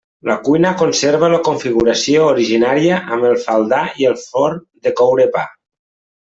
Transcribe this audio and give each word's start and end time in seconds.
La 0.27 0.35
cuina 0.45 0.69
conserva 0.77 1.27
la 1.33 1.41
configuració 1.47 2.23
originària 2.29 2.97
amb 3.17 3.27
el 3.33 3.37
faldar 3.45 3.83
i 4.05 4.09
el 4.13 4.19
forn 4.25 4.59
de 4.89 4.95
coure 5.03 5.29
pa. 5.39 5.47